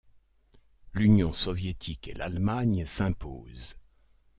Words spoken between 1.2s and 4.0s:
soviétique et l'Allemagne s'imposent.